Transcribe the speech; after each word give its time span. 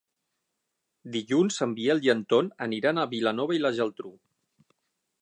Dilluns 1.15 1.59
en 1.67 1.77
Biel 1.81 2.03
i 2.07 2.13
en 2.15 2.25
Ton 2.35 2.51
aniran 2.69 3.01
a 3.01 3.07
Vilanova 3.15 3.59
i 3.59 3.63
la 3.67 3.75
Geltrú. 3.83 4.17